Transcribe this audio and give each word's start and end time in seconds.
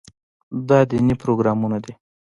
دا 0.67 0.79
دیني 0.89 1.15
پروګرامونه 1.21 1.77
دي. 1.83 1.93